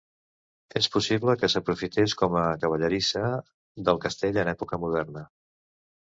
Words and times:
És 0.79 0.85
possible 0.93 1.33
que 1.41 1.49
s'aprofités 1.53 2.15
com 2.21 2.37
a 2.43 2.45
cavallerissa 2.63 3.21
del 3.89 4.01
castell 4.07 4.39
en 4.45 4.49
època 4.55 4.81
moderna. 4.87 5.23